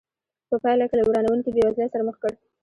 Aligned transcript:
په 0.49 0.55
پایله 0.63 0.85
کې 0.89 0.95
له 0.99 1.03
ورانوونکې 1.07 1.49
بېوزلۍ 1.55 1.87
سره 1.93 2.05
مخ 2.07 2.15
کړ. 2.21 2.31